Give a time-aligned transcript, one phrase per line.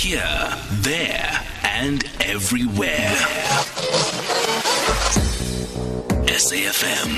[0.00, 3.14] Here, there, and everywhere.
[6.24, 7.10] SAFM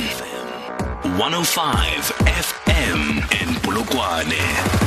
[1.16, 3.00] 105 FM
[3.40, 4.82] in Polokwane.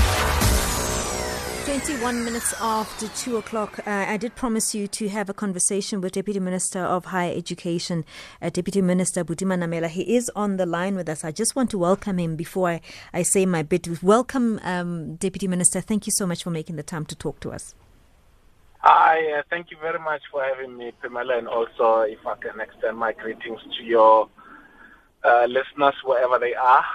[1.64, 6.12] 21 minutes after 2 o'clock, uh, I did promise you to have a conversation with
[6.12, 8.04] Deputy Minister of Higher Education,
[8.42, 9.88] uh, Deputy Minister Buti Manamela.
[9.88, 11.24] He is on the line with us.
[11.24, 12.82] I just want to welcome him before I,
[13.14, 14.04] I say my bit.
[14.04, 15.80] Welcome, um, Deputy Minister.
[15.80, 17.74] Thank you so much for making the time to talk to us.
[18.88, 22.60] Hi, uh, thank you very much for having me, Pamela, and also if I can
[22.60, 24.30] extend my greetings to your
[25.24, 26.86] uh, listeners wherever they are.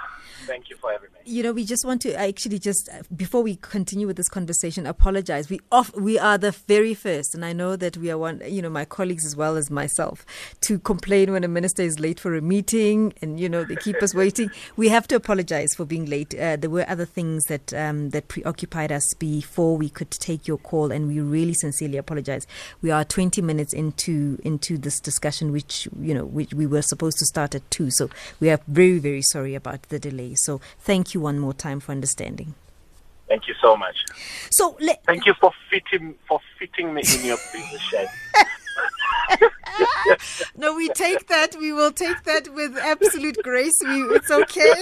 [0.45, 1.19] Thank you for having me.
[1.25, 5.49] You know, we just want to actually just before we continue with this conversation, apologize.
[5.49, 8.41] We off we are the very first, and I know that we are one.
[8.45, 10.25] You know, my colleagues as well as myself
[10.61, 14.01] to complain when a minister is late for a meeting, and you know they keep
[14.01, 14.49] us waiting.
[14.77, 16.33] We have to apologize for being late.
[16.37, 20.57] Uh, there were other things that um, that preoccupied us before we could take your
[20.57, 22.47] call, and we really sincerely apologize.
[22.81, 27.19] We are 20 minutes into into this discussion, which you know which we were supposed
[27.19, 30.30] to start at two, so we are very very sorry about the delay.
[30.35, 32.55] So thank you one more time for understanding.
[33.27, 33.95] Thank you so much.
[34.49, 38.09] So le- thank you for fitting for fitting me in your business shed.
[40.57, 41.55] no, we take that.
[41.57, 43.77] We will take that with absolute grace.
[43.81, 44.73] We, it's okay.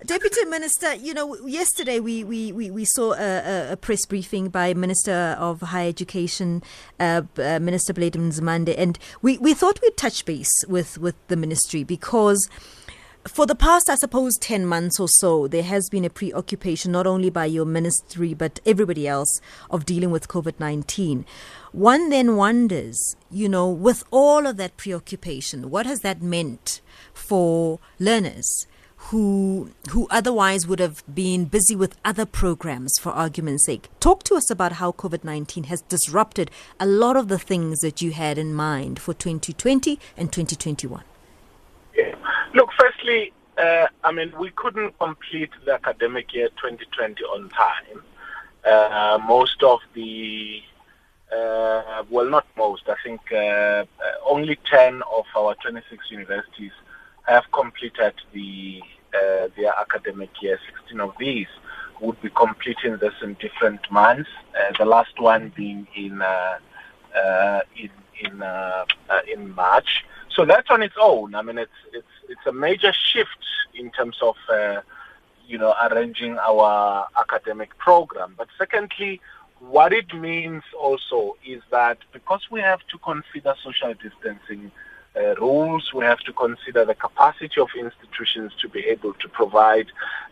[0.06, 4.74] Deputy Minister, you know, yesterday we, we, we, we saw a, a, press briefing by
[4.74, 6.62] Minister of Higher Education,
[6.98, 11.36] uh, uh, Minister Blade Nzimande, and we, we thought we'd touch base with, with the
[11.36, 12.48] ministry because
[13.26, 17.06] for the past, I suppose, 10 months or so, there has been a preoccupation, not
[17.06, 21.24] only by your ministry, but everybody else, of dealing with COVID 19.
[21.72, 26.80] One then wonders, you know, with all of that preoccupation, what has that meant
[27.12, 28.66] for learners?
[29.12, 33.88] Who, who otherwise would have been busy with other programs for argument's sake.
[34.00, 38.02] Talk to us about how COVID 19 has disrupted a lot of the things that
[38.02, 41.04] you had in mind for 2020 and 2021.
[41.96, 42.14] Yeah.
[42.54, 42.70] Look,
[43.08, 48.02] firstly, uh, I mean, we couldn't complete the academic year 2020 on time.
[48.64, 50.60] Uh, most of the,
[51.32, 53.84] uh, well, not most, I think uh, uh,
[54.26, 56.72] only 10 of our 26 universities
[57.26, 58.82] have completed the
[59.14, 60.58] uh, their academic year.
[60.80, 61.46] 16 of these
[62.00, 64.28] would be completing this in different months.
[64.78, 66.22] the last one being in
[67.76, 68.42] in in
[69.32, 70.04] in March.
[70.34, 73.44] So that's on its own, I mean, it's it's it's a major shift
[73.74, 74.80] in terms of uh,
[75.46, 78.34] you know arranging our academic program.
[78.36, 79.20] But secondly,
[79.60, 84.70] what it means also is that because we have to consider social distancing
[85.16, 89.86] uh, rules, we have to consider the capacity of institutions to be able to provide,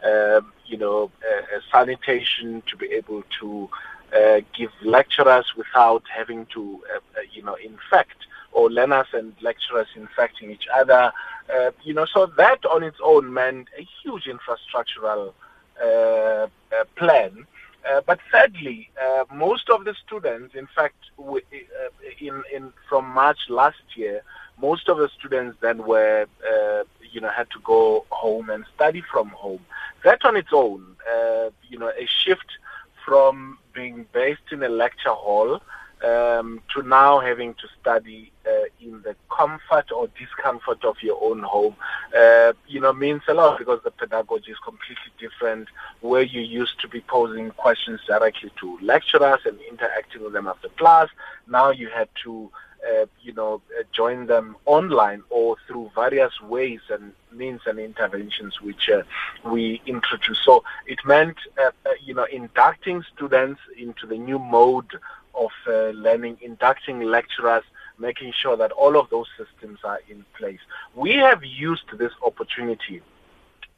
[0.05, 3.69] uh, you know, uh, sanitation, to be able to
[4.15, 9.89] uh, give lecturers without having to, uh, uh, you know, infect or learners and lecturers
[9.97, 11.13] infecting each other.
[11.55, 15.33] Uh, you know, so that on its own meant a huge infrastructural
[15.83, 16.49] uh, uh,
[16.97, 17.47] plan.
[17.89, 23.05] Uh, but sadly, uh, most of the students, in fact, w- uh, in, in from
[23.07, 24.23] March last year,
[24.61, 26.27] most of the students then were,
[27.13, 29.61] you know, had to go home and study from home.
[30.03, 30.97] That on its own,
[31.69, 32.47] you know, a shift
[33.05, 35.61] from being based in a lecture hall
[36.05, 41.43] um, to now having to study uh, in the comfort or discomfort of your own
[41.43, 41.75] home,
[42.17, 45.69] uh, you know, means a lot because the pedagogy is completely different.
[46.01, 50.69] Where you used to be posing questions directly to lecturers and interacting with them after
[50.71, 51.09] class,
[51.49, 52.51] now you had to,
[52.87, 58.61] uh, you know, uh, join them online or through various ways and means and interventions
[58.61, 59.03] which uh,
[59.45, 60.45] we introduced.
[60.45, 61.71] So it meant, uh,
[62.05, 64.91] you know, inducting students into the new mode
[65.37, 67.65] of uh, learning, inducting lecturers,
[67.99, 70.61] making sure that all of those systems are in place.
[70.95, 73.03] We have used this opportunity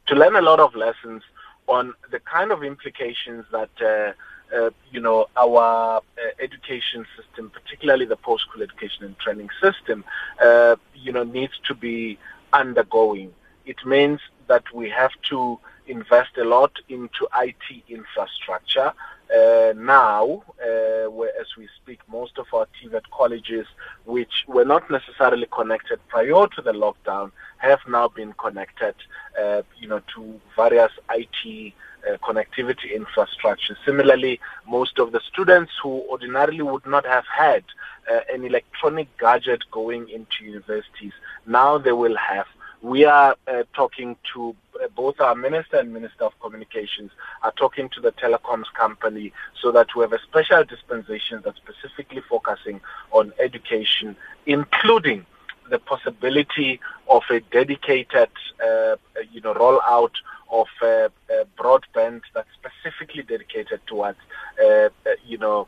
[0.07, 1.23] to learn a lot of lessons
[1.67, 4.13] on the kind of implications that uh,
[4.55, 6.01] uh, you know our uh,
[6.39, 10.03] education system, particularly the post-school education and training system,
[10.41, 12.17] uh, you know needs to be
[12.53, 13.31] undergoing.
[13.65, 18.93] It means that we have to invest a lot into IT infrastructure.
[19.33, 23.67] Uh, now, uh, where, as we speak, most of our TVET colleges,
[24.05, 28.95] which were not necessarily connected prior to the lockdown, have now been connected,
[29.39, 31.73] uh, you know, to various IT
[32.07, 33.77] uh, connectivity infrastructure.
[33.85, 37.63] Similarly, most of the students who ordinarily would not have had
[38.11, 41.13] uh, an electronic gadget going into universities,
[41.45, 42.47] now they will have
[42.81, 47.11] we are uh, talking to uh, both our minister and minister of communications
[47.43, 52.21] are talking to the telecoms company so that we have a special dispensation that's specifically
[52.29, 52.79] focusing
[53.11, 54.15] on education,
[54.45, 55.25] including
[55.69, 56.79] the possibility
[57.09, 58.29] of a dedicated,
[58.63, 58.95] uh,
[59.31, 60.11] you know, rollout
[60.51, 61.09] of uh, uh,
[61.57, 64.17] broadband that's specifically dedicated towards,
[64.65, 64.89] uh,
[65.25, 65.67] you know,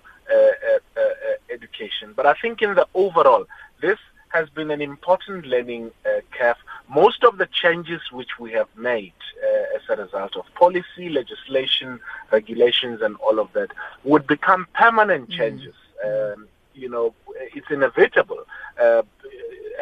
[1.52, 2.14] education.
[2.16, 3.46] But I think in the overall,
[3.82, 4.00] this
[4.34, 5.92] has been an important learning
[6.32, 6.58] curve.
[6.90, 9.14] Most of the changes which we have made
[9.76, 12.00] as a result of policy, legislation,
[12.32, 13.72] regulations, and all of that
[14.04, 15.38] would become permanent mm.
[15.38, 15.76] changes.
[16.06, 16.34] Mm.
[16.34, 17.14] Um, you know,
[17.54, 18.44] it's inevitable.
[18.82, 19.04] Uh,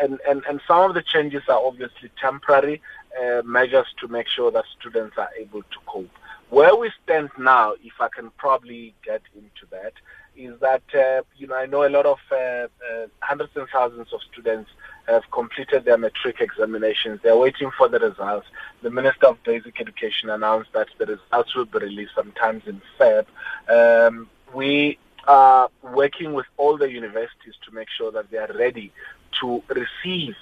[0.01, 2.81] and, and, and some of the changes are obviously temporary
[3.21, 6.09] uh, measures to make sure that students are able to cope.
[6.49, 9.93] Where we stand now, if I can probably get into that,
[10.39, 12.67] is that, uh, you know, I know a lot of uh, uh,
[13.19, 14.69] hundreds and thousands of students
[15.07, 17.19] have completed their matric examinations.
[17.21, 18.47] They're waiting for the results.
[18.81, 23.25] The Minister of Basic Education announced that the results will be released sometimes in Feb.
[23.69, 24.97] Um, we
[25.27, 28.91] are working with all the universities to make sure that they are ready
[29.41, 30.35] to receive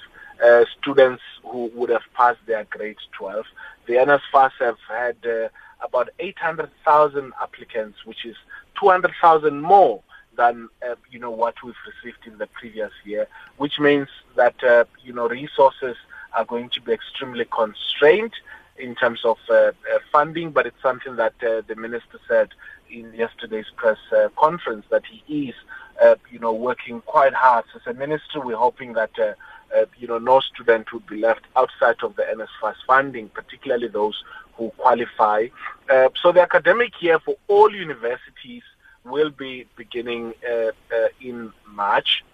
[0.44, 3.44] uh, students who would have passed their grade 12.
[3.86, 5.48] The NSFAS have had uh,
[5.80, 8.36] about 800,000 applicants, which is
[8.80, 10.02] 200,000 more
[10.36, 13.26] than uh, you know what we've received in the previous year,
[13.56, 15.96] which means that uh, you know resources
[16.34, 18.32] are going to be extremely constrained
[18.76, 19.72] in terms of uh, uh,
[20.12, 20.52] funding.
[20.52, 22.50] But it's something that the minister said
[22.88, 23.98] in yesterday's press
[24.36, 25.54] conference that he is
[26.02, 27.64] uh, you know, working quite hard.
[27.74, 29.10] As a minister, we're hoping that,
[29.74, 33.88] uh, uh, you know, no student would be left outside of the NSFAS funding, particularly
[33.88, 34.22] those
[34.54, 35.46] who qualify.
[35.90, 38.62] Uh, so the academic year for all universities
[39.04, 42.24] will be beginning uh, uh, in March,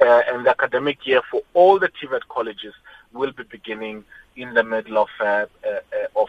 [0.00, 2.74] and the academic year for all the TVET colleges
[3.12, 4.04] will be beginning
[4.36, 5.08] in the middle of
[6.16, 6.28] of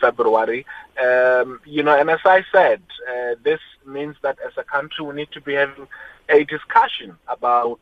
[0.00, 0.66] February.
[1.02, 5.14] Um, you know, and as I said, uh, this means that as a country we
[5.14, 5.88] need to be having
[6.28, 7.80] a discussion about,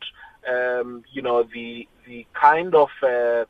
[0.49, 3.45] um, you know, the the kind of uh,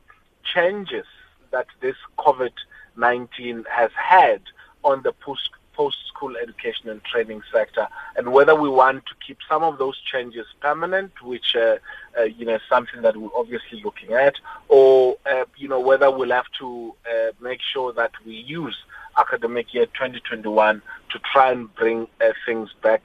[0.45, 1.07] changes
[1.51, 4.41] that this COVID-19 has had
[4.83, 9.63] on the post post-school education and training sector, and whether we want to keep some
[9.63, 11.77] of those changes permanent, which uh,
[12.19, 14.35] uh, you know something that we're obviously looking at,
[14.69, 18.77] or uh, you know whether we'll have to uh, make sure that we use
[19.19, 23.03] academic year 2021 to try and bring uh, things back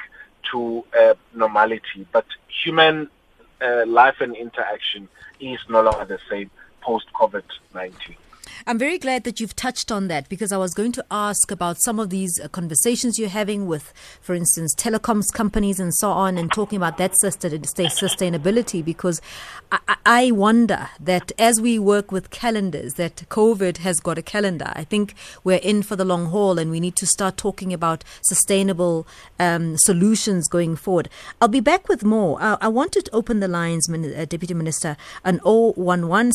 [0.51, 2.05] to uh, normality.
[2.11, 3.09] But human
[3.61, 5.07] Uh, life and interaction
[5.39, 6.49] is no longer the same
[6.81, 8.15] post COVID-19.
[8.67, 11.81] I'm very glad that you've touched on that because I was going to ask about
[11.81, 16.37] some of these uh, conversations you're having with, for instance, telecoms companies and so on,
[16.37, 18.83] and talking about that sustainability.
[18.83, 19.21] Because
[19.71, 24.71] I, I wonder that as we work with calendars, that COVID has got a calendar.
[24.73, 28.03] I think we're in for the long haul, and we need to start talking about
[28.23, 29.07] sustainable
[29.39, 31.09] um, solutions going forward.
[31.39, 32.41] I'll be back with more.
[32.41, 36.31] I, I wanted to open the lines, uh, Deputy Minister, on 011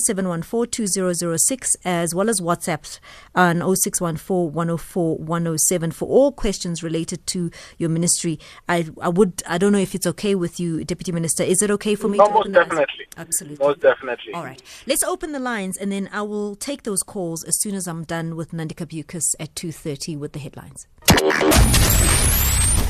[1.84, 2.99] as well as WhatsApp
[3.35, 8.38] uh, on 0614 104 107 for all questions related to your ministry.
[8.69, 11.43] I, I would, I don't know if it's okay with you, Deputy Minister.
[11.43, 13.06] Is it okay for me no, to most definitely.
[13.17, 13.67] Absolutely.
[13.67, 14.32] Most definitely.
[14.35, 14.62] All right.
[14.87, 18.05] Let's open the lines and then I will take those calls as soon as I'm
[18.05, 20.87] done with Nandika Bucas at 2.30 with the headlines.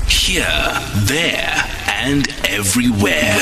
[0.08, 0.44] Here,
[1.06, 3.36] there, and everywhere.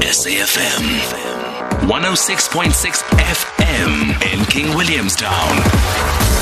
[0.00, 1.45] SAFM.
[1.86, 6.35] 106.6 FM in King Williamstown.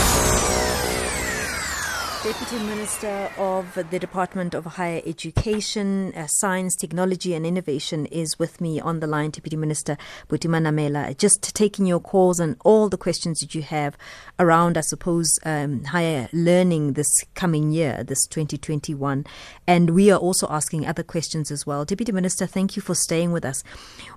[2.41, 8.61] Deputy Minister of the Department of Higher Education, uh, Science, Technology and Innovation is with
[8.61, 11.17] me on the line, Deputy Minister Buti Manamela.
[11.17, 13.97] Just taking your calls and all the questions that you have
[14.41, 19.25] around, I suppose, um, higher learning this coming year, this 2021.
[19.69, 21.85] And we are also asking other questions as well.
[21.85, 23.63] Deputy Minister, thank you for staying with us.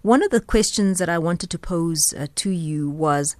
[0.02, 3.36] One of the questions that I wanted to pose uh, to you was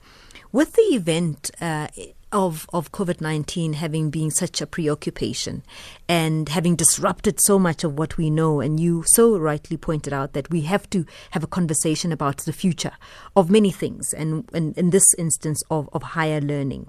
[0.52, 1.88] with the event, uh,
[2.32, 5.64] of, of COVID 19 having been such a preoccupation
[6.10, 10.34] and having disrupted so much of what we know, and you so rightly pointed out
[10.34, 12.94] that we have to have a conversation about the future
[13.36, 16.88] of many things, and, and in this instance, of, of higher learning.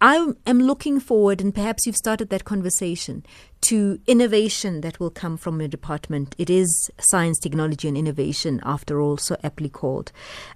[0.00, 3.24] I am looking forward, and perhaps you've started that conversation,
[3.62, 6.36] to innovation that will come from your department.
[6.38, 10.12] It is science, technology, and innovation, after all, so aptly called,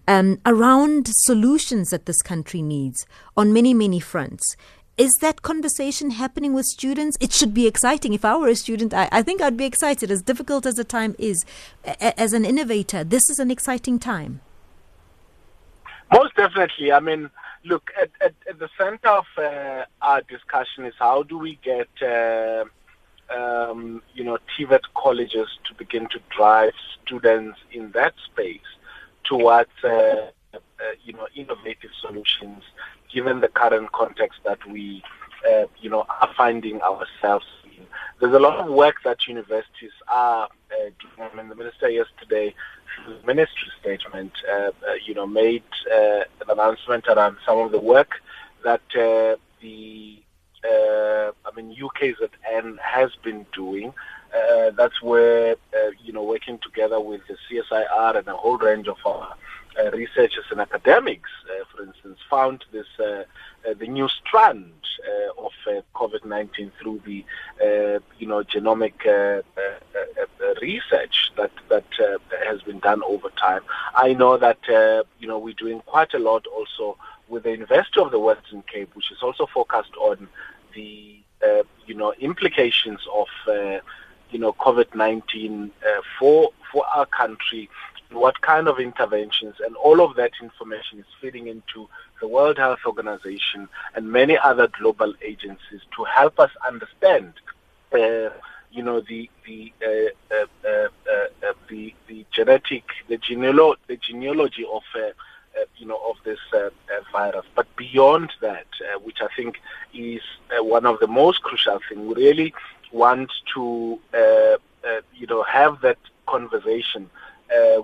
[0.06, 3.04] um, around solutions that this country needs
[3.36, 4.56] on many, many fronts.
[4.96, 7.16] Is that conversation happening with students?
[7.18, 8.12] It should be exciting.
[8.12, 10.10] If I were a student, I, I think I'd be excited.
[10.10, 11.44] As difficult as the time is,
[11.84, 14.40] a, as an innovator, this is an exciting time.
[16.12, 16.92] Most definitely.
[16.92, 17.30] I mean,
[17.64, 21.88] look, at, at, at the center of uh, our discussion is how do we get,
[22.02, 22.64] uh,
[23.34, 28.60] um, you know, TVET colleges to begin to drive students in that space
[29.24, 30.58] towards, uh, uh,
[31.04, 32.62] you know, innovative solutions,
[33.12, 35.02] given the current context that we,
[35.48, 37.86] uh, you know, are finding ourselves in.
[38.20, 41.30] There's a lot of work that universities are uh, doing.
[41.32, 42.54] I mean, the minister yesterday
[43.24, 44.70] ministry statement, uh, uh,
[45.04, 48.20] you know, made uh, an announcement around some of the work
[48.64, 50.18] that uh, the,
[50.64, 53.92] uh, I mean, UKZN has been doing.
[54.34, 55.56] Uh, that's where,
[56.02, 59.34] you know, working together with the CSIR and a whole range of our
[59.92, 61.30] researchers and academics,
[61.74, 62.86] for instance, found this
[63.64, 64.72] the new strand
[65.38, 65.52] of
[65.94, 67.24] COVID-19 through the,
[68.18, 68.94] you know, genomic
[70.62, 73.62] research that that uh, has been done over time.
[73.94, 76.96] I know that uh, you know we're doing quite a lot also
[77.28, 80.28] with the University of the Western Cape, which is also focused on
[80.74, 83.78] the uh, you know implications of uh,
[84.30, 87.68] you know COVID-19 uh, for for our country.
[88.12, 91.88] What kind of interventions and all of that information is feeding into
[92.20, 97.34] the World Health Organization and many other global agencies to help us understand
[97.92, 98.30] uh,
[98.70, 104.64] you know the the uh, uh, uh, uh, the the genetic the genealo- the genealogy
[104.72, 105.10] of uh,
[105.76, 106.38] you know of this
[107.12, 107.44] virus.
[107.54, 108.66] But beyond that,
[109.02, 109.60] which I think
[109.92, 110.22] is
[110.60, 112.54] one of the most crucial things, we really
[112.92, 113.98] want to
[115.14, 117.10] you know have that conversation,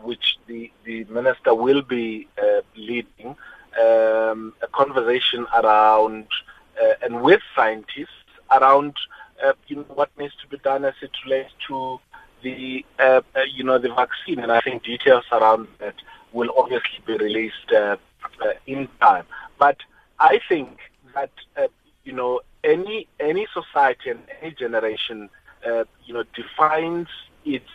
[0.03, 2.27] which the the minister will be
[2.77, 3.37] leading,
[3.81, 6.27] um, a conversation around
[7.03, 8.95] and with scientists around
[9.45, 12.01] uh, you know, what needs to be done as it relates to
[12.43, 14.39] the, uh, uh, you know, the vaccine.
[14.39, 15.95] And I think details around that
[16.33, 17.97] will obviously be released uh,
[18.45, 19.25] uh, in time.
[19.59, 19.77] But
[20.19, 20.79] I think
[21.15, 21.69] that, uh,
[22.05, 25.31] you know, any any society and any generation,
[26.05, 27.09] you know, defines
[27.45, 27.71] its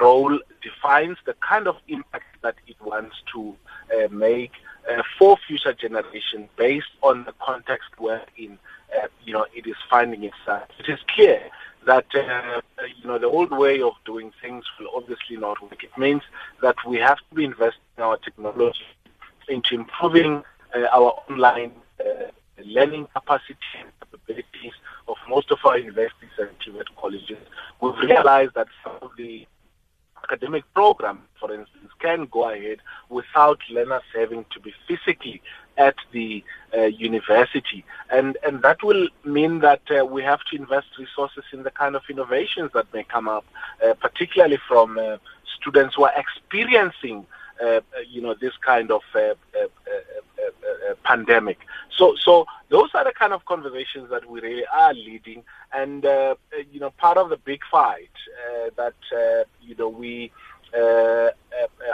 [0.00, 3.54] role, defines the kind of impact that it wants to
[4.10, 4.52] make
[5.18, 8.22] for future generations based on the context we're
[8.94, 10.68] uh, you know, it is finding itself.
[10.78, 11.42] It is clear
[11.86, 12.60] that, uh,
[13.00, 15.82] you know, the old way of doing things will obviously not work.
[15.82, 16.22] It means
[16.62, 18.84] that we have to be investing our technology
[19.48, 20.42] into improving
[20.74, 22.30] uh, our online uh,
[22.64, 24.72] learning capacity and capabilities
[25.08, 27.38] of most of our universities and TVET colleges.
[27.80, 29.46] We've realized that some of the
[30.22, 35.40] academic program, for instance, can go ahead without learners having to be physically
[35.78, 36.42] at the
[36.76, 37.84] uh, university.
[38.10, 41.94] And, and that will mean that uh, we have to invest resources in the kind
[41.96, 43.44] of innovations that may come up,
[43.84, 45.18] uh, particularly from uh,
[45.60, 47.26] students who are experiencing
[47.60, 51.58] Uh, uh, you know, this kind of uh, uh, pandemic.
[51.96, 56.80] So, so those are the kind of conversations that we really are leading, and you
[56.80, 58.10] know, part of the big fight
[58.76, 58.94] that
[59.62, 60.30] you know we
[60.76, 61.30] uh,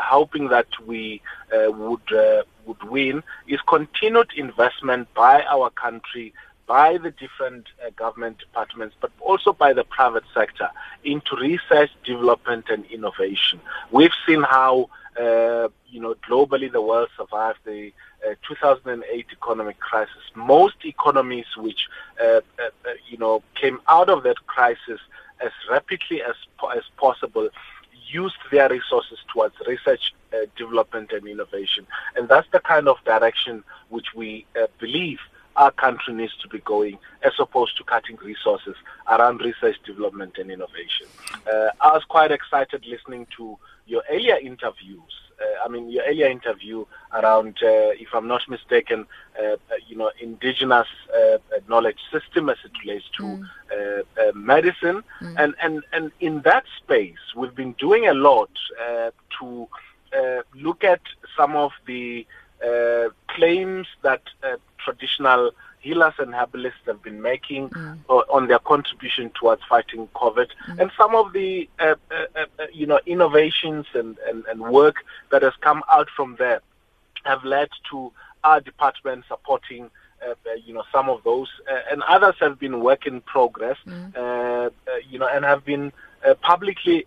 [0.01, 1.21] hoping that we
[1.53, 6.33] uh, would uh, would win is continued investment by our country
[6.67, 10.69] by the different uh, government departments, but also by the private sector
[11.05, 13.61] into research, development, and innovation.
[13.91, 14.89] We've seen how,
[15.21, 17.93] uh, you know, globally the world survived the
[18.27, 20.23] uh, 2008 economic crisis.
[20.35, 21.89] Most economies which,
[23.09, 25.01] you know, came out of that crisis
[25.45, 26.37] as rapidly as,
[26.77, 27.49] as possible
[28.13, 31.87] used their resources towards research, uh, development, and innovation.
[32.17, 35.19] And that's the kind of direction which we uh, believe
[35.57, 38.75] our country needs to be going as opposed to cutting resources
[39.09, 41.07] around research, development, and innovation.
[41.47, 46.29] Uh, I was quite excited listening to your earlier interviews uh, I mean, your earlier
[46.29, 49.07] interview around, uh, if I'm not mistaken,
[49.39, 49.57] uh,
[49.87, 50.87] you know, indigenous
[51.69, 54.35] knowledge system as it relates to mm.
[54.35, 55.35] medicine, mm.
[55.39, 58.51] and and and in that space, we've been doing a lot
[59.41, 59.69] to
[60.55, 61.01] look at
[61.37, 62.27] some of the
[63.29, 64.23] claims that
[64.85, 67.99] traditional healers and herbalists have been making mm.
[68.09, 70.79] on their contribution towards fighting COVID, mm.
[70.79, 74.97] and some of the uh, uh, uh, you know innovations and, and, and work
[75.31, 76.61] that has come out from there
[77.25, 78.13] have led to
[78.45, 79.91] our department supporting.
[80.25, 83.77] Uh, uh you know some of those, uh, and others have been work in progress.
[83.87, 84.71] Mm.
[85.11, 85.93] you know, and have been
[86.43, 87.07] publicly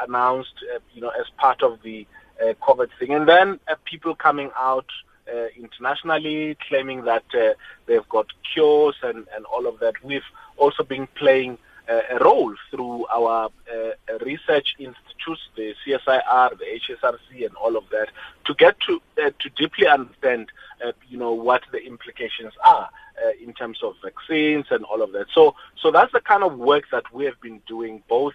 [0.00, 0.54] announced.
[0.94, 2.06] you know, as part of the
[2.40, 4.86] COVID thing, and then people coming out
[5.32, 7.54] uh, internationally, claiming that uh,
[7.86, 9.94] they've got cures and, and all of that.
[10.02, 10.22] We've
[10.56, 11.58] also been playing
[11.88, 18.08] a role through our uh, research institutes, the CSIR, the HSRC, and all of that,
[18.44, 20.50] to get to uh, to deeply understand,
[20.84, 22.88] uh, you know, what the implications are
[23.24, 25.26] uh, in terms of vaccines and all of that.
[25.34, 28.34] So, so that's the kind of work that we have been doing, both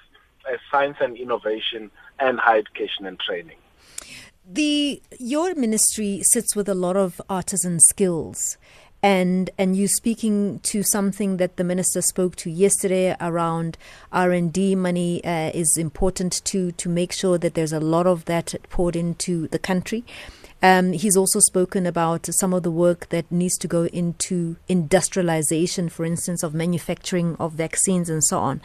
[0.51, 3.57] as science and innovation and higher education and training.
[4.49, 8.57] The your ministry sits with a lot of artisan skills
[9.03, 13.77] and and you speaking to something that the minister spoke to yesterday around
[14.13, 18.55] R&D money uh, is important to to make sure that there's a lot of that
[18.69, 20.05] poured into the country
[20.61, 25.89] um, he's also spoken about some of the work that needs to go into industrialization,
[25.89, 28.61] for instance, of manufacturing of vaccines and so on.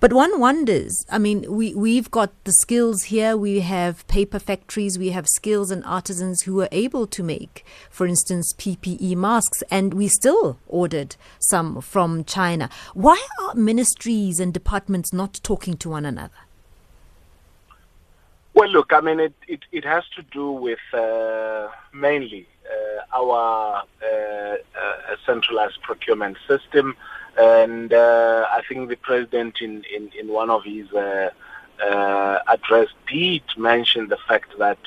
[0.00, 3.36] But one wonders, I mean, we, we've got the skills here.
[3.36, 4.98] We have paper factories.
[4.98, 9.94] We have skills and artisans who are able to make, for instance, PPE masks, and
[9.94, 12.68] we still ordered some from China.
[12.92, 16.30] Why are ministries and departments not talking to one another?
[18.60, 23.84] Well, look, I mean, it, it, it has to do with uh, mainly uh, our
[24.02, 26.94] uh, uh centralized procurement system.
[27.38, 31.30] And uh, I think the president, in, in, in one of his uh,
[32.46, 34.78] address, did mention the fact that,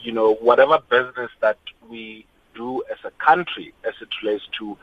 [0.00, 4.78] you know, whatever business that we do as a country as it relates to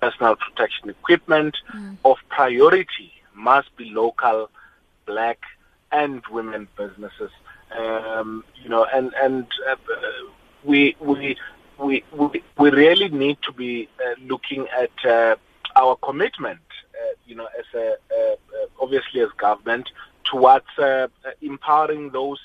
[0.00, 1.96] personal protection equipment mm.
[2.04, 4.48] of priority must be local,
[5.06, 5.40] black,
[5.90, 7.32] and women businesses.
[7.76, 9.76] Um, you know, and and uh,
[10.64, 11.36] we we
[11.78, 12.04] we
[12.58, 15.36] we really need to be uh, looking at uh,
[15.76, 16.60] our commitment,
[16.94, 18.36] uh, you know, as a uh,
[18.80, 19.90] obviously as government
[20.24, 21.08] towards uh,
[21.42, 22.40] empowering those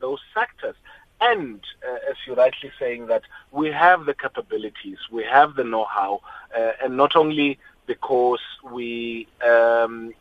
[0.00, 0.74] those sectors.
[1.20, 1.60] And
[2.08, 6.20] as you're rightly saying, that we have the capabilities, we have the know-how,
[6.80, 8.40] and not only because
[8.70, 10.14] we, um,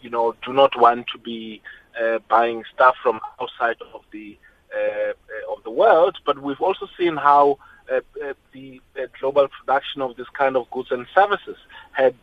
[0.00, 1.85] you know, do not want to be uh,
[2.28, 4.36] buying stuff from outside of the
[4.76, 7.56] uh, uh, of the world, but we've also seen how
[7.90, 11.56] uh, uh, the uh, global production of this kind of goods and services
[11.92, 12.14] had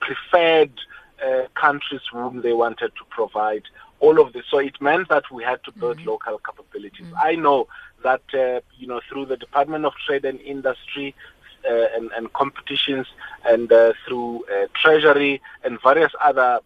[0.00, 0.72] preferred
[1.54, 3.62] countries whom they wanted to provide
[4.00, 4.44] all of this.
[4.50, 6.08] So it meant that we had to build mm-hmm.
[6.08, 7.06] local capabilities.
[7.06, 7.14] Mm-hmm.
[7.22, 7.68] I know
[8.02, 8.22] that
[8.76, 13.06] you know through the Department of Trade and Industry, uh, and, and, competitions
[13.44, 16.60] and uh, through uh, Treasury and various other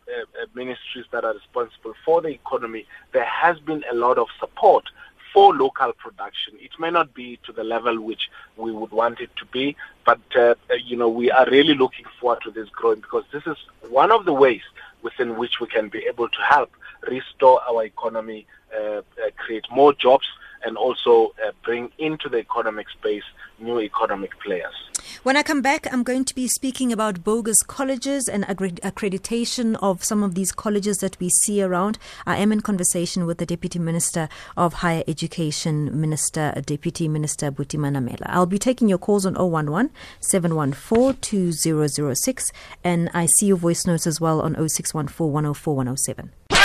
[0.54, 4.84] ministries that are responsible for the economy, there has been a lot of support
[5.32, 6.54] for local production.
[6.60, 10.20] It may not be to the level which we would want it to be, but
[10.36, 13.56] uh, you know we are really looking forward to this growing because this is
[13.88, 14.62] one of the ways
[15.02, 16.70] within which we can be able to help
[17.08, 19.02] restore our economy, uh, uh,
[19.36, 20.26] create more jobs,
[20.64, 23.24] and also uh, bring into the economic space
[23.62, 24.74] new economic players.
[25.22, 30.02] When I come back, I'm going to be speaking about bogus colleges and accreditation of
[30.02, 31.98] some of these colleges that we see around.
[32.26, 37.78] I am in conversation with the Deputy Minister of Higher Education, Minister Deputy Minister Buti
[37.78, 38.26] Manamela.
[38.26, 42.52] I'll be taking your calls on 011 714 2006
[42.84, 46.61] and I see your voice notes as well on 0614 104 107.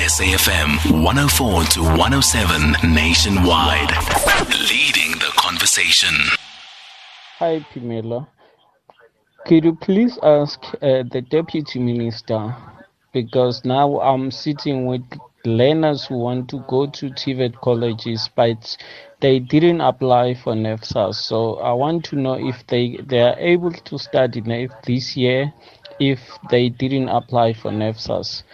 [0.00, 3.90] SAFM 104 to 107 nationwide.
[4.48, 6.14] Leading the conversation.
[7.38, 8.26] Hi, Pimela.
[9.44, 12.56] Could you please ask uh, the Deputy Minister,
[13.12, 15.04] because now I'm sitting with
[15.44, 18.78] learners who want to go to TVET colleges, but
[19.20, 21.16] they didn't apply for NSFAS.
[21.16, 25.52] So I want to know if they, they are able to study NEF this year
[25.98, 28.44] if they didn't apply for NSFAS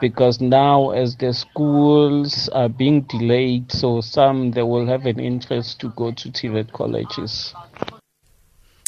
[0.00, 5.80] because now as the schools are being delayed, so some they will have an interest
[5.80, 7.54] to go to TVET colleges.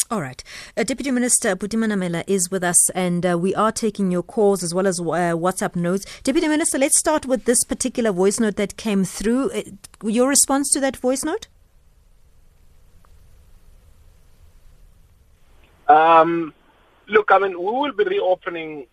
[0.09, 0.41] All right.
[0.77, 4.63] Uh, Deputy Minister Buti Manamela is with us, and uh, we are taking your calls
[4.63, 5.03] as well as uh,
[5.35, 6.05] WhatsApp notes.
[6.23, 9.51] Deputy Minister, let's start with this particular voice note that came through.
[9.51, 9.63] Uh,
[10.03, 11.47] your response to that voice note?
[15.89, 16.53] Um,
[17.07, 18.87] look, I mean, we will be reopening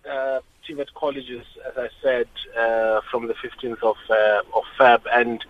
[0.64, 5.44] uh, TVET colleges, as I said, uh, from the 15th of, uh, of Feb, and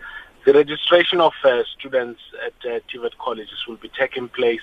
[0.44, 4.60] the registration of uh, students at uh, TVET colleges will be taking place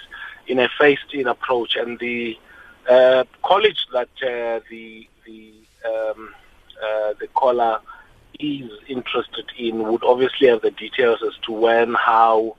[0.47, 2.37] in a phased-in approach, and the
[2.89, 5.53] uh, college that uh, the the
[5.85, 6.33] um,
[6.83, 7.79] uh, the caller
[8.39, 12.55] is interested in would obviously have the details as to when, how,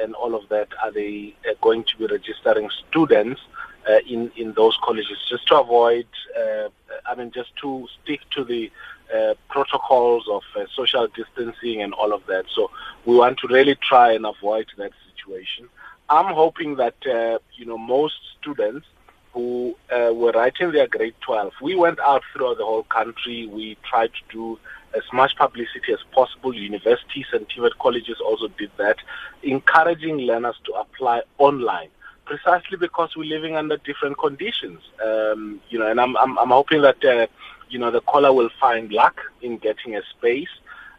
[0.00, 0.68] and all of that.
[0.82, 3.40] Are they going to be registering students?
[3.88, 6.06] Uh, in in those colleges, just to avoid,
[6.38, 6.68] uh,
[7.06, 8.70] I mean, just to stick to the
[9.14, 12.44] uh, protocols of uh, social distancing and all of that.
[12.54, 12.70] So
[13.04, 15.68] we want to really try and avoid that situation.
[16.08, 18.86] I'm hoping that uh, you know most students
[19.32, 21.52] who uh, were writing their grade 12.
[21.62, 23.46] We went out throughout the whole country.
[23.46, 24.58] We tried to do
[24.94, 26.52] as much publicity as possible.
[26.54, 28.96] Universities and TVET colleges also did that,
[29.42, 31.88] encouraging learners to apply online.
[32.30, 36.80] Precisely because we're living under different conditions, um, you know, and I'm I'm, I'm hoping
[36.82, 37.26] that uh,
[37.68, 40.48] you know the caller will find luck in getting a space,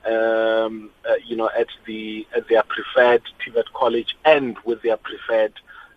[0.05, 5.53] um, uh, you know, at the at their preferred TVET college and with their preferred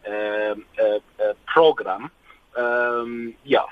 [0.06, 2.12] um, uh, uh, program.
[2.56, 3.64] Um, yeah.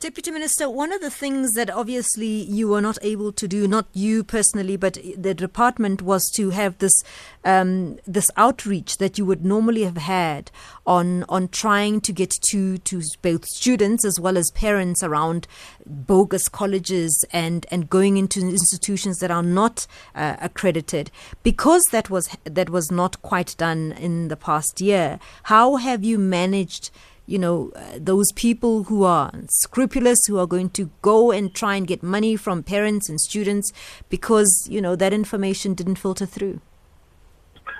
[0.00, 3.86] Deputy Minister, one of the things that obviously you were not able to do, not
[3.92, 7.04] you personally, but the department, was to have this
[7.44, 10.50] um, this outreach that you would normally have had
[10.86, 15.46] on on trying to get to to both students as well as parents around
[15.84, 21.10] bogus colleges and and going into institutions that are not uh, accredited.
[21.42, 26.16] Because that was that was not quite done in the past year, how have you
[26.16, 26.90] managed?
[27.30, 31.76] You know, uh, those people who are scrupulous, who are going to go and try
[31.76, 33.72] and get money from parents and students
[34.08, 36.60] because, you know, that information didn't filter through?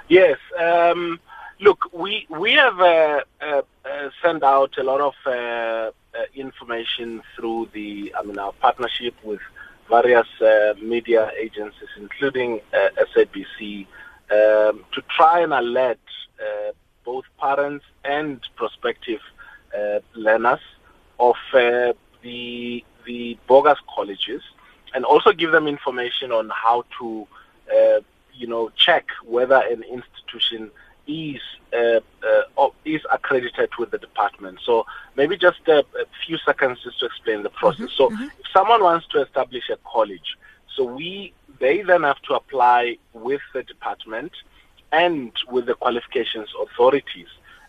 [0.08, 0.38] Yes.
[0.56, 1.18] Um,
[1.58, 5.90] look, we, we have uh, uh, uh sent out a lot of uh, uh,
[6.32, 9.40] information through the, I mean, our partnership with
[9.88, 10.28] various
[10.80, 13.88] media agencies, including SABC,
[14.30, 15.98] um, to try and alert
[17.04, 19.20] both parents and prospective
[20.14, 20.61] learners
[21.18, 24.42] of uh, the the bogus colleges,
[24.94, 27.26] and also give them information on how to,
[27.74, 28.00] uh,
[28.35, 30.70] you know, check whether an institution
[31.06, 31.40] is
[31.72, 32.00] uh,
[32.59, 34.59] uh, is accredited with the department.
[34.64, 37.90] So maybe just a, a few seconds just to explain the process.
[37.90, 38.24] Mm-hmm, so mm-hmm.
[38.24, 40.37] if someone wants to establish a college,
[40.76, 44.33] so we they then have to apply with the department
[44.92, 47.28] and with the qualifications authorities.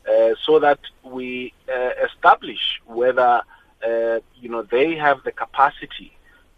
[0.09, 3.41] Uh, so that we uh, establish whether
[3.87, 6.11] uh, you know they have the capacity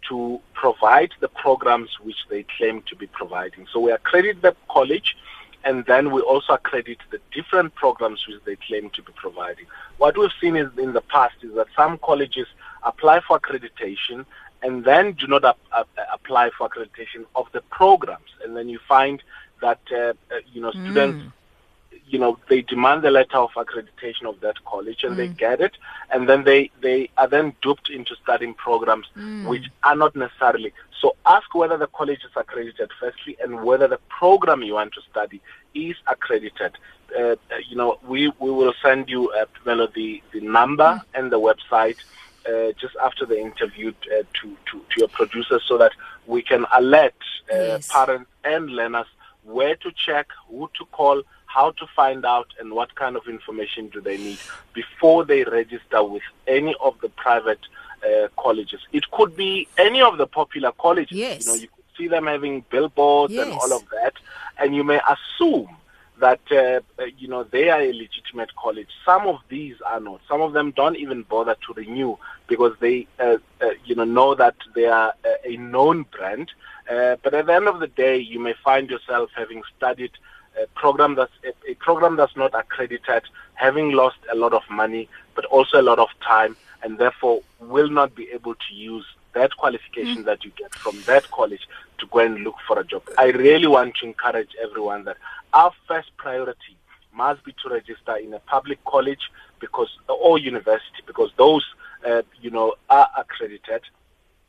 [0.08, 3.66] to provide the programs which they claim to be providing.
[3.70, 5.16] So we accredit the college,
[5.62, 9.66] and then we also accredit the different programs which they claim to be providing.
[9.98, 12.46] What we've seen is, in the past is that some colleges
[12.82, 14.24] apply for accreditation
[14.62, 18.78] and then do not ap- ap- apply for accreditation of the programs, and then you
[18.88, 19.22] find
[19.60, 20.12] that uh, uh,
[20.52, 21.22] you know students.
[22.06, 25.16] You know, they demand the letter of accreditation of that college and mm.
[25.16, 25.72] they get it,
[26.10, 29.48] and then they, they are then duped into studying programs mm.
[29.48, 30.72] which are not necessarily.
[31.00, 35.00] So ask whether the college is accredited firstly and whether the program you want to
[35.10, 35.40] study
[35.74, 36.72] is accredited.
[37.18, 37.36] Uh,
[37.68, 41.02] you know, we, we will send you uh, the, the number mm.
[41.14, 41.98] and the website
[42.46, 45.92] uh, just after the interview uh, to, to, to your producer so that
[46.26, 47.14] we can alert
[47.52, 47.90] uh, yes.
[47.90, 49.06] parents and learners
[49.44, 51.22] where to check, who to call,
[51.54, 54.38] how to find out and what kind of information do they need
[54.72, 57.60] before they register with any of the private
[58.04, 58.80] uh, colleges.
[58.92, 61.16] It could be any of the popular colleges.
[61.16, 61.46] Yes.
[61.46, 63.44] You know, you could see them having billboards yes.
[63.44, 64.14] and all of that,
[64.58, 65.68] and you may assume
[66.18, 68.88] that uh, uh, you know they are a legitimate college.
[69.04, 70.20] Some of these are not.
[70.28, 74.34] Some of them don't even bother to renew because they uh, uh, you know know
[74.34, 75.14] that they are
[75.44, 76.50] a known brand.
[76.90, 80.12] Uh, but at the end of the day, you may find yourself having studied
[80.62, 83.22] a program that's a, a program that's not accredited,
[83.54, 87.88] having lost a lot of money, but also a lot of time, and therefore will
[87.88, 90.24] not be able to use that qualification mm.
[90.24, 93.02] that you get from that college to go and look for a job.
[93.18, 95.16] I really want to encourage everyone that
[95.52, 96.76] our first priority
[97.12, 101.64] must be to register in a public college because or university because those
[102.06, 103.82] uh, you know are accredited.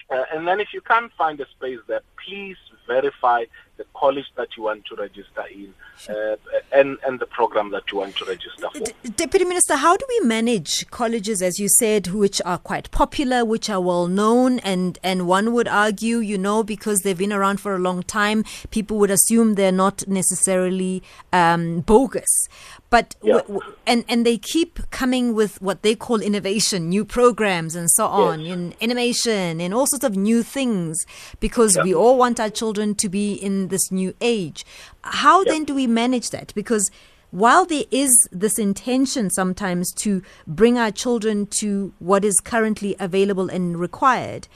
[0.09, 3.43] Uh, and then if you can't find a space there, please verify
[3.77, 5.73] the college that you want to register in
[6.09, 6.35] uh,
[6.71, 8.79] and, and the program that you want to register for.
[8.79, 13.43] D- Deputy Minister, how do we manage colleges, as you said, which are quite popular,
[13.43, 17.59] which are well known, and, and one would argue, you know, because they've been around
[17.59, 22.47] for a long time, people would assume they're not necessarily um, bogus.
[22.89, 23.39] But yeah.
[23.39, 27.89] w- w- and and they keep coming with what they call innovation, new programs and
[27.91, 28.53] so on, yes.
[28.53, 31.05] in animation, and all sorts of new things,
[31.39, 31.83] because yeah.
[31.83, 34.65] we all want our children to be in this new age.
[35.03, 35.53] How yeah.
[35.53, 36.53] then do we manage that?
[36.55, 36.89] Because
[37.31, 43.49] while there is this intention sometimes to bring our children to what is currently available
[43.49, 44.47] and required,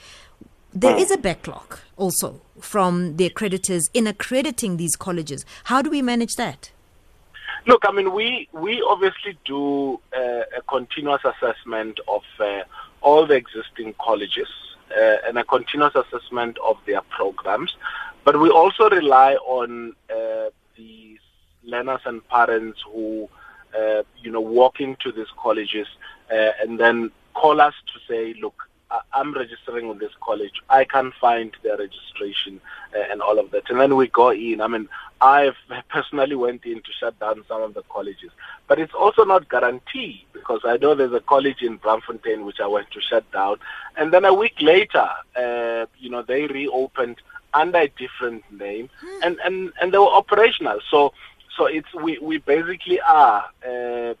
[0.72, 1.14] there mm.
[1.14, 5.44] a backlog also from the accreditors in accrediting these colleges.
[5.64, 6.70] How do we manage that?
[7.66, 12.62] Look, I mean, we we obviously do uh, a continuous assessment of uh,
[13.02, 14.48] all the existing colleges
[14.96, 17.76] uh, and a continuous assessment of their programs,
[18.24, 21.18] but we also rely on uh, the
[21.64, 23.28] learners and parents who
[23.78, 25.86] uh, you know, walk into these colleges
[26.32, 28.68] uh, and then call us to say, look,
[29.12, 30.54] I'm registering with this college.
[30.68, 32.60] I can't find their registration
[32.92, 33.70] uh, and all of that.
[33.70, 34.60] And then we go in.
[34.60, 34.88] I mean,
[35.20, 35.54] I've
[35.88, 38.32] personally went in to shut down some of the colleges.
[38.66, 42.66] But it's also not guaranteed because I know there's a college in Braamfontein which I
[42.66, 43.58] went to shut down.
[43.96, 47.18] And then a week later, uh, you know, they reopened
[47.52, 48.88] under a different name
[49.22, 50.80] and, and, and they were operational.
[50.90, 51.12] So
[51.56, 54.14] so it's we, we basically are uh, uh,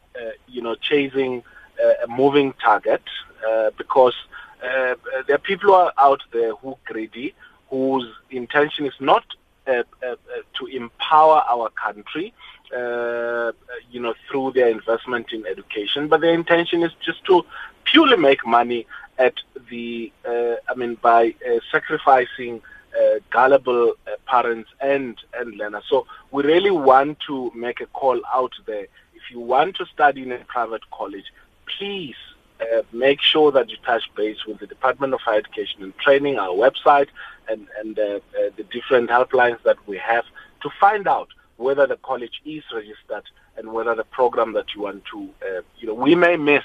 [0.46, 1.42] you know chasing
[1.82, 3.02] uh, a moving target
[3.48, 4.14] uh, because
[4.62, 4.94] uh,
[5.26, 7.34] there are people who are out there who greedy,
[7.70, 9.24] whose intention is not
[9.66, 12.34] to empower our country,
[12.72, 17.46] you know, through their investment in education, but their intention is just to
[17.84, 18.84] purely make money
[19.18, 19.34] at
[19.70, 21.36] the, I mean, by
[21.70, 22.60] sacrificing
[22.98, 25.84] uh, gullible uh, parents and, and learners.
[25.88, 28.86] So we really want to make a call out there.
[29.14, 31.26] If you want to study in a private college,
[31.66, 32.16] please
[32.60, 36.38] uh, make sure that you touch base with the Department of Higher Education and Training,
[36.38, 37.08] our website,
[37.48, 40.24] and, and uh, uh, the different helplines that we have
[40.62, 43.24] to find out whether the college is registered
[43.56, 46.64] and whether the program that you want to, uh, you know, we may miss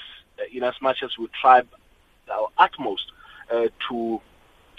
[0.52, 1.62] in as much as we try
[2.32, 3.12] our utmost
[3.88, 4.20] to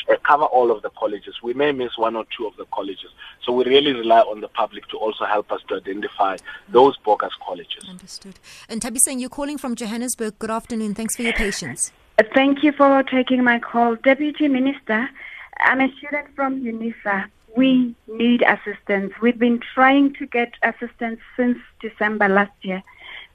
[0.08, 1.34] uh, cover all of the colleges.
[1.42, 3.10] We may miss one or two of the colleges.
[3.44, 6.36] So we really rely on the public to also help us to identify
[6.68, 7.88] those bogus colleges.
[7.88, 8.38] Understood.
[8.68, 10.38] And Tabisang, you're calling from Johannesburg.
[10.38, 10.94] Good afternoon.
[10.94, 11.92] Thanks for your patience.
[12.18, 13.96] Uh, thank you for taking my call.
[13.96, 15.08] Deputy Minister,
[15.60, 17.26] I'm a student from UNISA.
[17.56, 19.12] We need assistance.
[19.22, 22.82] We've been trying to get assistance since December last year.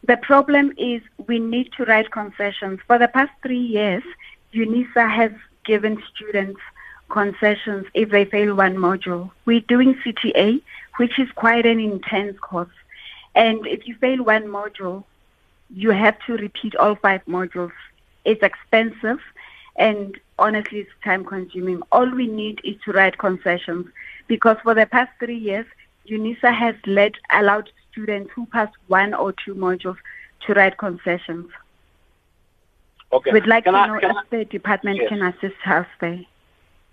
[0.08, 2.80] The problem is we need to write concessions.
[2.88, 4.04] For the past three years,
[4.54, 5.32] UNISA has
[5.66, 6.60] given students
[7.10, 9.32] concessions if they fail one module.
[9.46, 10.62] We're doing CTA,
[10.98, 12.70] which is quite an intense course.
[13.36, 15.04] And if you fail one module,
[15.74, 17.72] you have to repeat all five modules.
[18.26, 19.20] It's expensive
[19.78, 21.82] and honestly it's time consuming.
[21.92, 23.88] All we need is to write concessions
[24.28, 25.66] because for the past three years,
[26.10, 29.98] UNISA has led allowed students who pass one or two modules
[30.46, 31.48] to write concessions.
[33.14, 33.32] Okay.
[33.32, 35.10] We'd like can to I, know if I, the department yes.
[35.10, 36.26] can assist us there.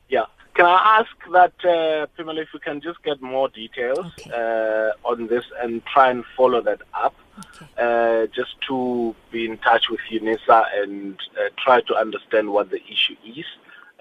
[0.09, 0.25] Yeah.
[0.55, 4.31] Can I ask that, uh, Pimela, if we can just get more details okay.
[4.33, 7.67] uh, on this and try and follow that up, okay.
[7.79, 12.83] uh, just to be in touch with UNISA and uh, try to understand what the
[12.87, 13.45] issue is,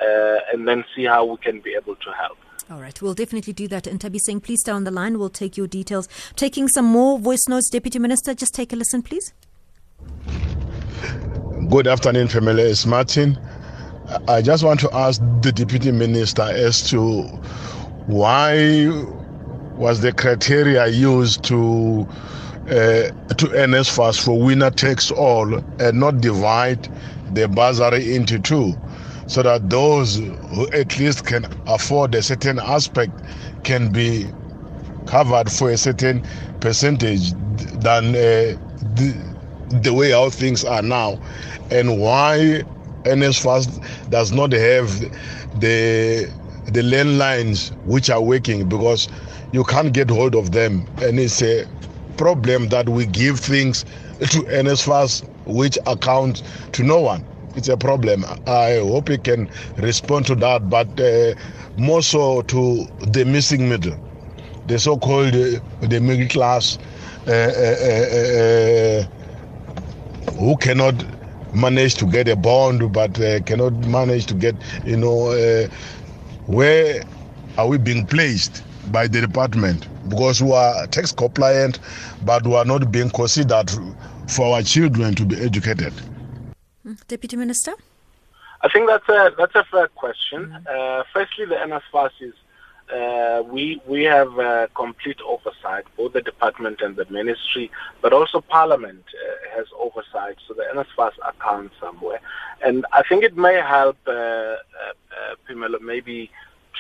[0.02, 2.40] uh, and then see how we can be able to help.
[2.72, 3.86] All right, we'll definitely do that.
[3.86, 5.20] And Tabisang, please stay on the line.
[5.20, 6.10] We'll take your details.
[6.36, 8.34] Taking some more voice notes, Deputy Minister.
[8.34, 9.32] Just take a listen, please.
[11.70, 12.64] Good afternoon, family.
[12.64, 13.38] It's Martin.
[14.30, 17.24] I just want to ask the Deputy Minister as to
[18.08, 18.88] why
[19.76, 22.08] was the criteria used to
[22.70, 26.88] uh, to NSFAS for winner takes all and not divide
[27.34, 28.74] the bursary into two,
[29.28, 33.12] so that those who at least can afford a certain aspect
[33.66, 34.28] can be
[35.06, 36.26] covered for a certain
[36.62, 37.32] percentage
[37.82, 38.58] than uh,
[38.96, 39.36] the,
[39.82, 41.20] the way how things are now
[41.72, 42.64] and why
[43.04, 45.00] NSFAS does not have
[45.60, 46.32] the
[46.66, 49.08] the landlines which are working because
[49.54, 50.86] you can't get hold of them.
[51.02, 51.66] And it's a
[52.18, 53.86] problem that we give things
[54.20, 57.26] to NSFAS which account to no one.
[57.56, 58.26] It's a problem.
[58.46, 61.34] I hope you can respond to that but uh,
[61.78, 63.98] more so to the missing middle
[64.68, 66.78] the so-called uh, the middle class
[67.28, 67.98] uh, uh, uh,
[69.00, 70.94] uh who cannot
[71.54, 74.56] manage to get a bond but uh, cannot manage to get
[74.86, 75.68] you know uh,
[76.46, 77.04] where
[77.58, 81.80] are we being placed by the department because we are tax compliant
[82.24, 83.70] but we are not being considered
[84.28, 85.94] for our children to be educated
[86.84, 86.94] hmm.
[87.08, 87.74] deputy minister
[88.62, 91.00] i think that's a that's a fair question mm-hmm.
[91.00, 92.34] uh, firstly the NSFAS is
[92.94, 97.70] uh, we we have uh, complete oversight, both the department and the ministry,
[98.02, 100.38] but also Parliament uh, has oversight.
[100.48, 102.22] So the NSFAS account somewhere,
[102.64, 106.32] and I think it may help uh, uh, uh, Pimela maybe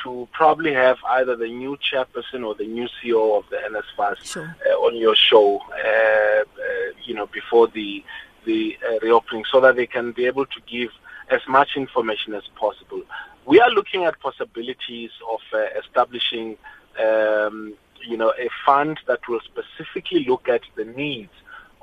[0.03, 4.55] to probably have either the new chairperson or the new CEO of the NSFAS sure.
[4.79, 5.59] on your show,
[7.03, 8.03] you know, before the
[8.45, 10.91] the reopening, so that they can be able to give
[11.29, 13.01] as much information as possible.
[13.47, 16.57] We are looking at possibilities of uh, establishing,
[16.99, 21.31] um, you know, a fund that will specifically look at the needs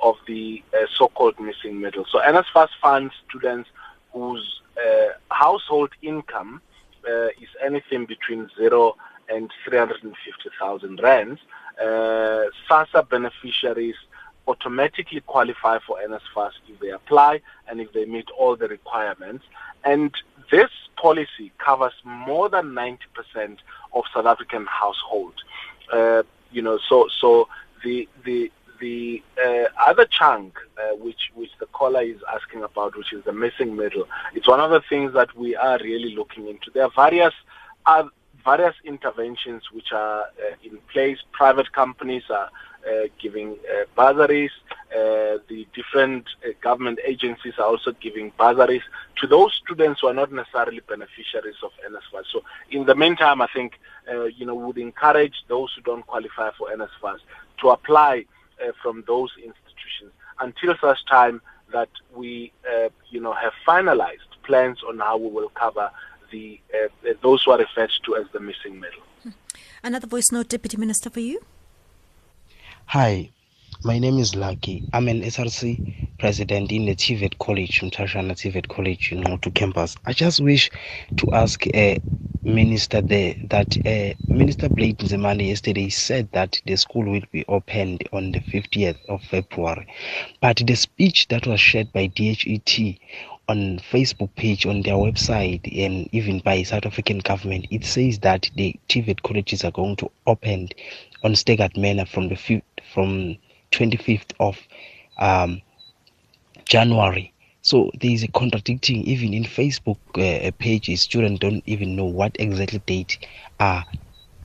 [0.03, 2.05] of the uh, so-called missing middle.
[2.13, 3.71] So NSFAS funds students
[4.13, 6.61] whose uh, household income
[7.09, 8.97] uh, is anything between zero
[9.31, 11.41] and 350,000 rands.
[11.81, 13.97] Uh, SASSA beneficiaries
[14.47, 19.47] automatically qualify for NSFAS if they apply and if they meet all the requirements.
[19.83, 20.15] And
[20.51, 22.99] this policy covers more than 90%
[23.93, 25.43] of South African households.
[25.93, 27.49] Uh, you know, so so
[27.83, 33.13] the the the uh, other chunk, uh, which which the caller is asking about, which
[33.13, 36.71] is the missing middle, it's one of the things that we are really looking into.
[36.73, 37.35] There are various
[38.45, 41.19] various interventions which are uh, in place.
[41.33, 42.51] Private companies are
[43.21, 44.51] giving uh, bursaries.
[44.95, 48.83] Uh, the different uh, government agencies are also giving bursaries
[49.21, 52.25] to those students who are not necessarily beneficiaries of NSFAS.
[52.33, 53.73] So, in the meantime, I think
[54.11, 57.19] uh, you know would encourage those who don't qualify for NSFAS
[57.61, 58.27] to apply
[58.83, 61.43] from those institutions until such time
[61.73, 62.53] that we
[63.11, 65.91] you know have finalized plans on how we will cover
[66.31, 66.61] the
[67.21, 69.03] those who are referred to as the missing middle.
[69.83, 71.41] Another voice note, Deputy Minister, for you.
[72.87, 73.33] Hi,
[73.83, 74.85] my name is Lucky.
[74.93, 75.81] I'm an SRC
[76.19, 79.97] president in the TVET College, Mthashana TVET College in Motu campus.
[80.07, 80.71] I just wish
[81.17, 81.99] to ask a uh,
[82.45, 88.05] minister there that uh, Minister Blade Nzimande yesterday said that the school will be opened
[88.13, 89.89] on the 50th of February.
[90.41, 92.99] But the speech that was shared by DHET
[93.49, 98.51] on Facebook page, on their website, and even by South African government, it says that
[98.55, 100.69] the TVET colleges are going to open
[101.25, 103.37] on staggered manner from the from
[103.73, 104.59] 25th of
[105.19, 105.61] um,
[106.65, 107.33] January.
[107.63, 111.01] So there is a contradicting even in Facebook uh, pages.
[111.01, 113.27] Students don't even know what exactly date
[113.59, 113.85] are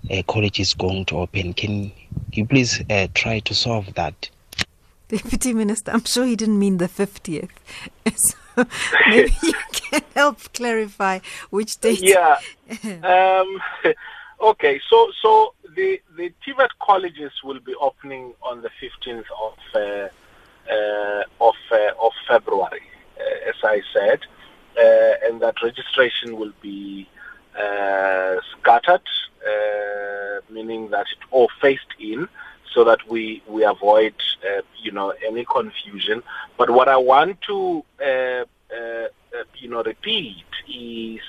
[0.10, 1.54] uh, college is going to open.
[1.54, 1.92] Can
[2.32, 4.30] you please uh, try to solve that?
[5.10, 7.50] Deputy Minister, I'm sure he didn't mean the 50th.
[8.16, 8.66] so
[9.08, 12.02] maybe you can help clarify which date.
[12.02, 12.38] Yeah.
[13.04, 13.60] Um,
[14.42, 20.10] okay, so so the the TVET colleges will be opening on the 15th of uh,
[20.72, 22.84] uh, of uh, of February,
[23.20, 24.20] uh, as I said,
[24.78, 27.08] uh, and that registration will be
[27.58, 29.08] uh, scattered,
[30.52, 32.28] meaning that it all phased in,
[32.74, 34.14] so that we we avoid
[34.82, 36.22] you know any confusion.
[36.58, 37.84] But what I want to
[39.56, 41.22] you know repeat is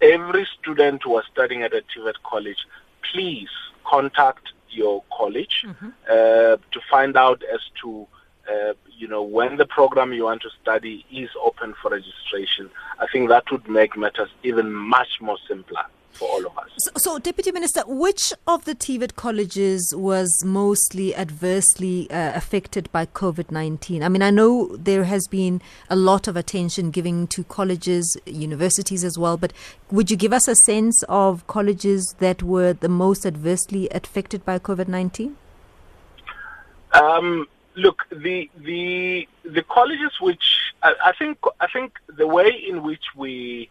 [0.00, 2.66] every student who are studying at a TVET college,
[3.12, 3.48] please
[3.84, 5.88] contact your college mm-hmm.
[6.10, 8.06] uh, to find out as to
[8.50, 12.70] uh, you know when the program you want to study is open for registration.
[12.98, 16.70] I think that would make matters even much more simpler for all of us.
[16.78, 23.06] So, so Deputy Minister, which of the TVET colleges was mostly adversely uh, affected by
[23.06, 24.02] COVID 19?
[24.02, 29.04] I mean, I know there has been a lot of attention given to colleges, universities
[29.04, 29.52] as well, but
[29.90, 34.58] would you give us a sense of colleges that were the most adversely affected by
[34.58, 35.36] COVID 19?
[36.92, 42.82] Um, look, the the the colleges which I, I think I think the way in
[42.82, 43.70] which we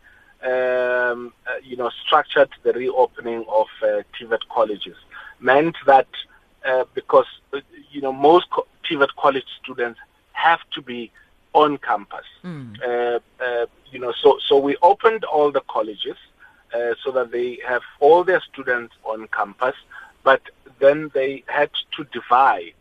[2.08, 4.96] structured the reopening of uh, TVET colleges
[5.39, 6.08] meant that
[6.65, 7.60] uh, because, uh,
[7.91, 10.00] you know, most co- TVET college students
[10.32, 11.12] have to be
[11.54, 12.26] on campus.
[12.43, 12.82] Mm.
[12.82, 16.17] Uh, uh, you know, so, so we opened all the colleges
[17.04, 19.74] so that they have all their students on campus,
[20.24, 20.41] but
[20.80, 22.76] then they had to divide,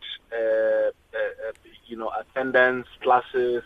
[1.87, 3.63] you know, attendance, classes,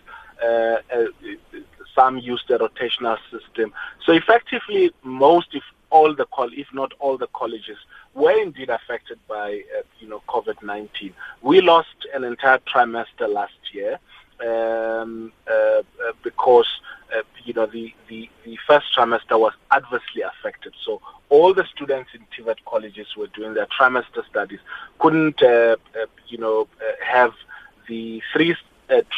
[2.01, 3.73] some use the rotational system.
[4.05, 7.77] So effectively, most, if all the if not all the colleges
[8.15, 11.13] were indeed affected by uh, you know COVID-19.
[11.41, 13.99] We lost an entire trimester last year
[14.41, 15.83] um, uh, uh,
[16.23, 16.67] because
[17.15, 20.73] uh, you know the, the, the first trimester was adversely affected.
[20.85, 24.59] So all the students in TVET colleges were doing their trimester studies
[24.99, 26.67] couldn't uh, uh, you know
[27.05, 27.33] have
[27.87, 28.55] the three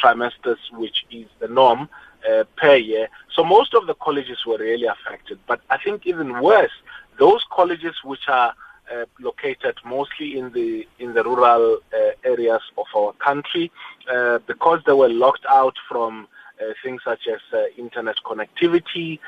[0.04, 1.89] trimesters, which is the norm,
[2.29, 3.07] uh, per year.
[3.36, 5.39] So most of the colleges were really affected.
[5.47, 6.71] But I think even worse,
[7.19, 8.53] those colleges which are
[8.91, 13.71] uh, located mostly in the in the rural uh, areas of our country,
[14.12, 16.27] uh, because they were locked out from
[16.62, 19.19] uh, things such as uh, internet connectivity,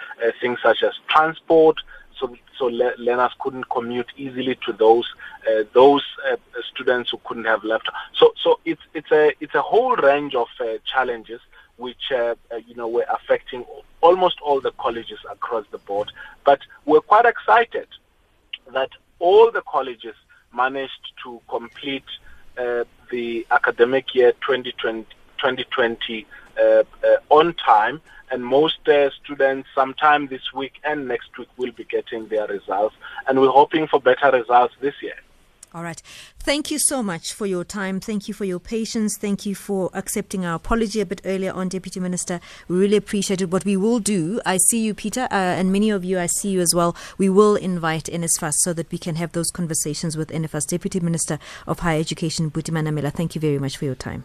[0.42, 1.78] things such as transport.
[2.20, 5.08] So, so le- learners couldn't commute easily to those
[5.74, 6.04] those
[6.72, 7.90] students who couldn't have left.
[8.14, 10.48] So, so it's it's a it's a whole range of
[10.86, 11.42] challenges
[11.78, 13.66] which uh, uh, you know were affecting
[14.02, 16.12] almost all the colleges across the board.
[16.44, 17.88] But we're quite excited
[18.74, 20.16] that all the colleges
[20.54, 22.06] managed to complete
[22.58, 25.04] uh, the academic year 2020,
[25.38, 26.26] 2020
[26.58, 26.84] uh, uh,
[27.30, 28.02] on time,
[28.32, 32.96] and most uh, students sometime this week and next week will be getting their results,
[33.28, 35.18] and we're hoping for better results this year.
[35.76, 36.02] All right.
[36.40, 38.00] Thank you so much for your time.
[38.00, 39.18] Thank you for your patience.
[39.18, 42.40] Thank you for accepting our apology a bit earlier on, Deputy Minister.
[42.70, 43.52] We really appreciate it.
[43.52, 46.52] What we will do, I see you, Peter, uh, and many of you, I see
[46.52, 46.96] you as well.
[47.18, 50.66] We will invite NSFAS so that we can have those conversations with NFAS.
[50.68, 54.24] Deputy Minister of Higher Education, Buti Manamela, thank you very much for your time.